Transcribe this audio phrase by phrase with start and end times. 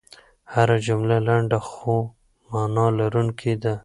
[0.53, 1.95] هره جمله لنډه خو
[2.51, 3.73] مانا لرونکې ده.